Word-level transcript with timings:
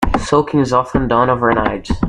Soaking 0.19 0.61
is 0.61 0.73
often 0.73 1.07
done 1.07 1.29
overnight. 1.29 1.91